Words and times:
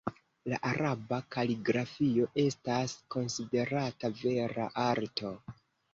La 0.51 0.59
araba 0.67 1.19
kaligrafio 1.35 2.25
estas 2.45 2.95
konsiderata 3.17 4.11
vera 4.23 4.67
arto. 4.87 5.35